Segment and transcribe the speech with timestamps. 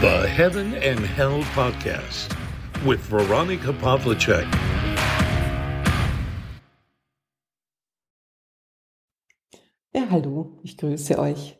[0.00, 2.34] The Heaven and Hell Podcast
[2.86, 4.46] with Veronica Pavlicek.
[9.92, 11.58] Ja, hallo, ich grüße euch.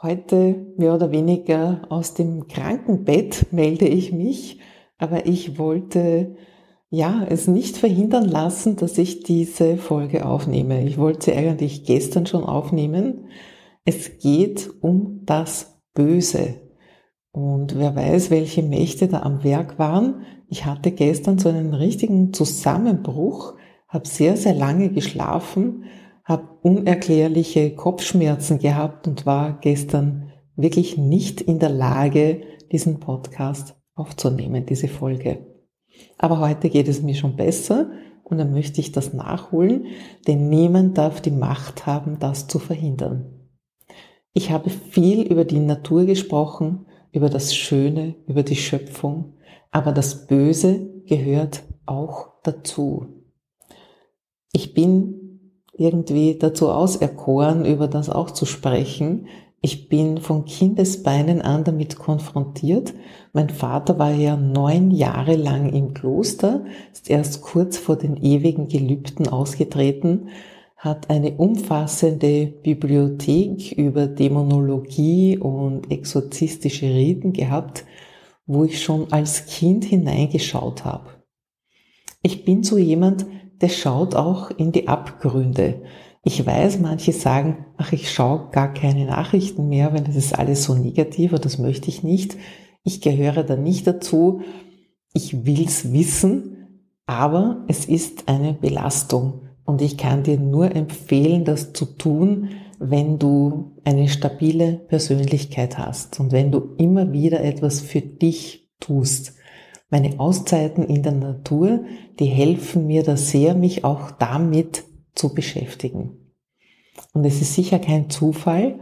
[0.00, 4.60] Heute mehr oder weniger aus dem Krankenbett melde ich mich,
[4.96, 6.36] aber ich wollte
[6.88, 10.86] ja es nicht verhindern lassen, dass ich diese Folge aufnehme.
[10.86, 13.28] Ich wollte sie eigentlich gestern schon aufnehmen.
[13.84, 16.67] Es geht um das Böse.
[17.32, 20.22] Und wer weiß, welche Mächte da am Werk waren.
[20.48, 23.54] Ich hatte gestern so einen richtigen Zusammenbruch,
[23.86, 25.84] habe sehr, sehr lange geschlafen,
[26.24, 34.66] habe unerklärliche Kopfschmerzen gehabt und war gestern wirklich nicht in der Lage, diesen Podcast aufzunehmen,
[34.66, 35.46] diese Folge.
[36.18, 37.90] Aber heute geht es mir schon besser
[38.24, 39.86] und dann möchte ich das nachholen,
[40.26, 43.48] denn niemand darf die Macht haben, das zu verhindern.
[44.32, 49.34] Ich habe viel über die Natur gesprochen, über das Schöne, über die Schöpfung,
[49.70, 53.06] aber das Böse gehört auch dazu.
[54.52, 55.18] Ich bin
[55.72, 59.26] irgendwie dazu auserkoren, über das auch zu sprechen.
[59.60, 62.94] Ich bin von Kindesbeinen an damit konfrontiert.
[63.32, 68.68] Mein Vater war ja neun Jahre lang im Kloster, ist erst kurz vor den ewigen
[68.68, 70.28] Gelübden ausgetreten
[70.78, 77.84] hat eine umfassende Bibliothek über Dämonologie und exorzistische Riten gehabt,
[78.46, 81.10] wo ich schon als Kind hineingeschaut habe.
[82.22, 83.26] Ich bin so jemand,
[83.60, 85.82] der schaut auch in die Abgründe.
[86.22, 90.62] Ich weiß, manche sagen, ach, ich schaue gar keine Nachrichten mehr, weil das ist alles
[90.62, 92.36] so negativ und das möchte ich nicht.
[92.84, 94.42] Ich gehöre da nicht dazu.
[95.12, 99.47] Ich will's wissen, aber es ist eine Belastung.
[99.68, 106.18] Und ich kann dir nur empfehlen, das zu tun, wenn du eine stabile Persönlichkeit hast
[106.20, 109.34] und wenn du immer wieder etwas für dich tust.
[109.90, 111.84] Meine Auszeiten in der Natur,
[112.18, 114.84] die helfen mir da sehr, mich auch damit
[115.14, 116.32] zu beschäftigen.
[117.12, 118.80] Und es ist sicher kein Zufall,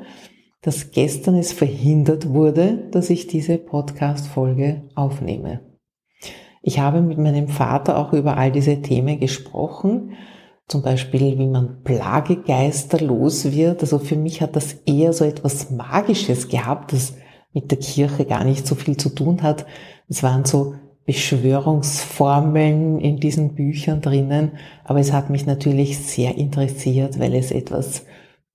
[0.62, 5.62] dass gestern es verhindert wurde, dass ich diese Podcast-Folge aufnehme.
[6.62, 10.12] Ich habe mit meinem Vater auch über all diese Themen gesprochen
[10.68, 13.82] zum Beispiel, wie man Plagegeister los wird.
[13.82, 17.14] Also für mich hat das eher so etwas Magisches gehabt, das
[17.52, 19.66] mit der Kirche gar nicht so viel zu tun hat.
[20.08, 20.74] Es waren so
[21.06, 24.52] Beschwörungsformeln in diesen Büchern drinnen,
[24.84, 28.04] aber es hat mich natürlich sehr interessiert, weil es etwas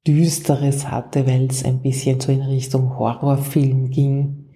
[0.06, 4.50] Düsteres hatte, weil es ein bisschen so in Richtung Horrorfilm ging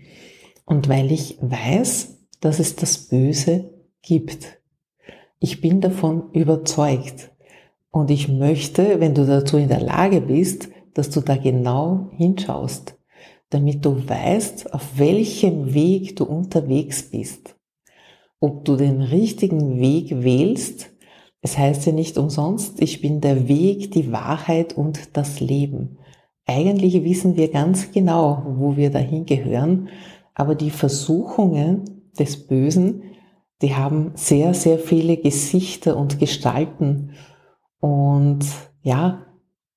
[0.65, 4.59] und weil ich weiß, dass es das Böse gibt.
[5.39, 7.31] Ich bin davon überzeugt.
[7.95, 12.99] Und ich möchte, wenn du dazu in der Lage bist, dass du da genau hinschaust,
[13.51, 17.55] damit du weißt, auf welchem Weg du unterwegs bist.
[18.41, 20.91] Ob du den richtigen Weg wählst,
[21.39, 25.97] es heißt ja nicht umsonst, ich bin der Weg, die Wahrheit und das Leben.
[26.45, 29.87] Eigentlich wissen wir ganz genau, wo wir dahin gehören,
[30.33, 33.03] aber die Versuchungen des Bösen,
[33.61, 37.11] die haben sehr, sehr viele Gesichter und Gestalten
[37.85, 38.39] und
[38.81, 39.27] ja,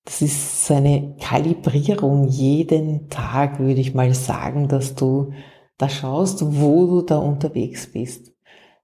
[0.07, 5.33] das ist so eine Kalibrierung jeden Tag, würde ich mal sagen, dass du
[5.77, 8.33] da schaust, wo du da unterwegs bist.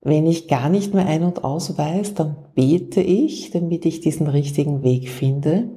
[0.02, 4.26] Wenn ich gar nicht mehr ein- und aus weiß, dann bete ich, damit ich diesen
[4.26, 5.70] richtigen Weg finde.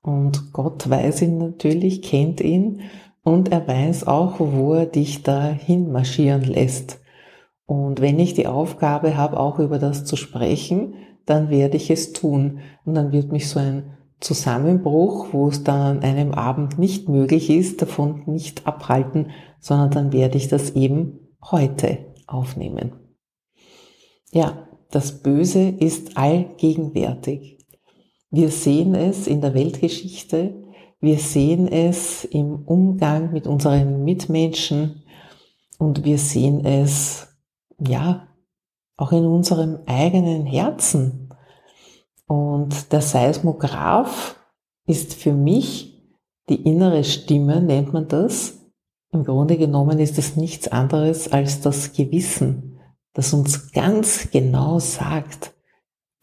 [0.00, 2.80] Und Gott weiß ihn natürlich, kennt ihn
[3.24, 6.98] und er weiß auch, wo er dich da hinmarschieren lässt.
[7.66, 10.94] Und wenn ich die Aufgabe habe, auch über das zu sprechen,
[11.28, 12.60] dann werde ich es tun.
[12.84, 17.50] Und dann wird mich so ein Zusammenbruch, wo es dann an einem Abend nicht möglich
[17.50, 19.30] ist, davon nicht abhalten,
[19.60, 22.92] sondern dann werde ich das eben heute aufnehmen.
[24.32, 27.58] Ja, das Böse ist allgegenwärtig.
[28.30, 30.54] Wir sehen es in der Weltgeschichte,
[31.00, 35.04] wir sehen es im Umgang mit unseren Mitmenschen
[35.78, 37.28] und wir sehen es,
[37.78, 38.26] ja,
[38.98, 41.30] auch in unserem eigenen Herzen.
[42.26, 44.36] Und der Seismograph
[44.86, 46.04] ist für mich
[46.50, 48.58] die innere Stimme, nennt man das.
[49.12, 52.80] Im Grunde genommen ist es nichts anderes als das Gewissen,
[53.14, 55.54] das uns ganz genau sagt,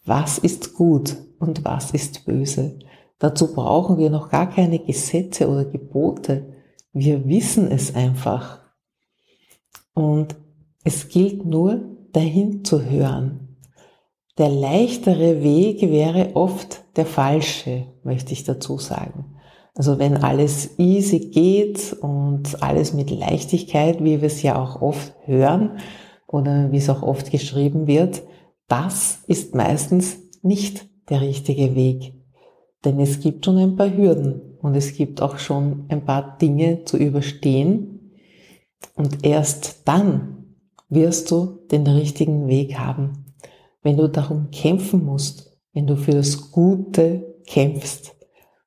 [0.04, 2.78] was ist gut und was ist böse.
[3.18, 6.54] Dazu brauchen wir noch gar keine Gesetze oder Gebote.
[6.92, 8.60] Wir wissen es einfach.
[9.94, 10.36] Und
[10.84, 13.58] es gilt nur, dahin zu hören.
[14.38, 19.36] Der leichtere Weg wäre oft der falsche, möchte ich dazu sagen.
[19.74, 25.14] Also wenn alles easy geht und alles mit Leichtigkeit, wie wir es ja auch oft
[25.26, 25.78] hören
[26.26, 28.22] oder wie es auch oft geschrieben wird,
[28.66, 32.14] das ist meistens nicht der richtige Weg.
[32.84, 36.84] Denn es gibt schon ein paar Hürden und es gibt auch schon ein paar Dinge
[36.84, 38.12] zu überstehen.
[38.94, 40.35] Und erst dann
[40.88, 43.34] wirst du den richtigen Weg haben.
[43.82, 48.16] Wenn du darum kämpfen musst, wenn du für das Gute kämpfst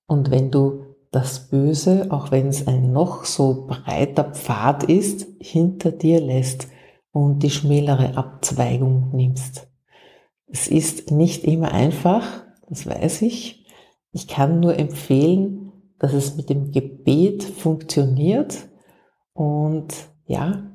[0.08, 5.92] und wenn du das Böse, auch wenn es ein noch so breiter Pfad ist, hinter
[5.92, 6.68] dir lässt
[7.12, 9.68] und die schmälere Abzweigung nimmst.
[10.46, 13.66] Es ist nicht immer einfach, das weiß ich.
[14.12, 18.68] Ich kann nur empfehlen, dass es mit dem Gebet funktioniert
[19.34, 19.94] und
[20.26, 20.72] ja,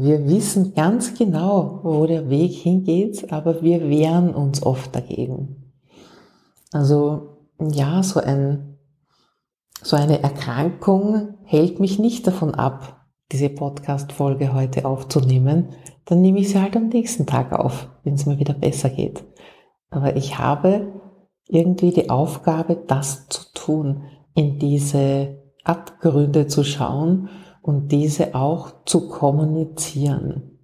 [0.00, 5.72] wir wissen ganz genau, wo der Weg hingeht, aber wir wehren uns oft dagegen.
[6.70, 8.78] Also ja, so ein
[9.82, 15.70] so eine Erkrankung hält mich nicht davon ab, diese Podcast-Folge heute aufzunehmen.
[16.04, 19.24] Dann nehme ich sie halt am nächsten Tag auf, wenn es mir wieder besser geht.
[19.90, 20.92] Aber ich habe
[21.48, 24.02] irgendwie die Aufgabe, das zu tun,
[24.36, 27.28] in diese Abgründe zu schauen
[27.68, 30.58] und diese auch zu kommunizieren.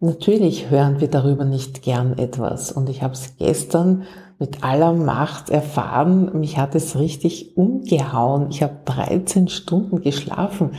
[0.00, 4.02] Natürlich hören wir darüber nicht gern etwas und ich habe es gestern
[4.38, 6.38] mit aller Macht erfahren.
[6.38, 8.48] Mich hat es richtig umgehauen.
[8.50, 10.72] Ich habe 13 Stunden geschlafen.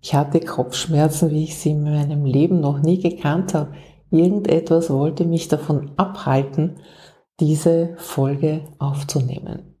[0.00, 3.72] Ich hatte Kopfschmerzen, wie ich sie in meinem Leben noch nie gekannt habe.
[4.12, 6.76] Irgendetwas wollte mich davon abhalten,
[7.40, 9.80] diese Folge aufzunehmen.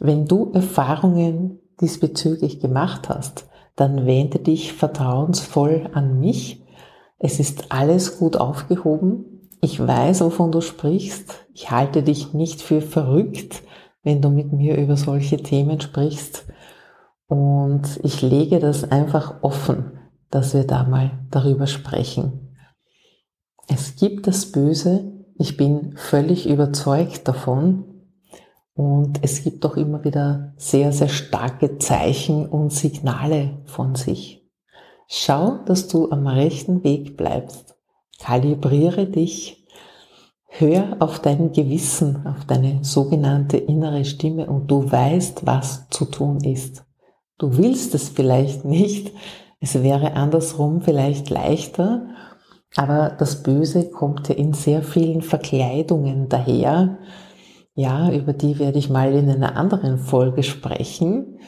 [0.00, 3.46] Wenn du Erfahrungen diesbezüglich gemacht hast,
[3.76, 6.62] dann wende dich vertrauensvoll an mich.
[7.18, 9.48] Es ist alles gut aufgehoben.
[9.60, 11.46] Ich weiß, wovon du sprichst.
[11.54, 13.62] Ich halte dich nicht für verrückt,
[14.02, 16.46] wenn du mit mir über solche Themen sprichst.
[17.28, 19.98] Und ich lege das einfach offen,
[20.30, 22.56] dass wir da mal darüber sprechen.
[23.68, 25.12] Es gibt das Böse.
[25.38, 27.91] Ich bin völlig überzeugt davon.
[28.74, 34.42] Und es gibt auch immer wieder sehr, sehr starke Zeichen und Signale von sich.
[35.08, 37.76] Schau, dass du am rechten Weg bleibst.
[38.18, 39.66] Kalibriere dich,
[40.46, 46.42] hör auf dein Gewissen, auf deine sogenannte innere Stimme und du weißt, was zu tun
[46.42, 46.84] ist.
[47.36, 49.12] Du willst es vielleicht nicht,
[49.60, 52.06] es wäre andersrum vielleicht leichter,
[52.76, 56.98] aber das Böse kommt ja in sehr vielen Verkleidungen daher.
[57.74, 61.38] Ja, über die werde ich mal in einer anderen Folge sprechen.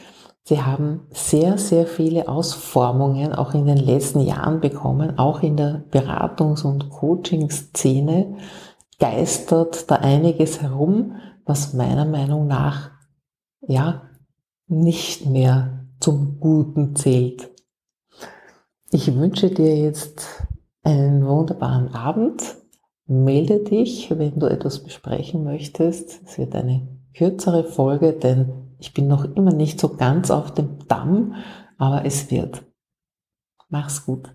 [0.43, 5.83] Sie haben sehr, sehr viele Ausformungen auch in den letzten Jahren bekommen, auch in der
[5.91, 8.37] Beratungs- und Coaching-Szene
[8.99, 12.91] geistert da einiges herum, was meiner Meinung nach
[13.61, 14.03] ja
[14.67, 17.51] nicht mehr zum Guten zählt.
[18.91, 20.47] Ich wünsche dir jetzt
[20.83, 22.41] einen wunderbaren Abend.
[23.07, 26.21] Melde dich, wenn du etwas besprechen möchtest.
[26.25, 30.79] Es wird eine kürzere Folge, denn ich bin noch immer nicht so ganz auf dem
[30.87, 31.35] Damm,
[31.77, 32.63] aber es wird.
[33.69, 34.33] Mach's gut.